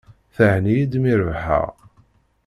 Thenna-iyi-d 0.35 0.93
mi 1.01 1.13
rebḥeɣ. 1.19 1.69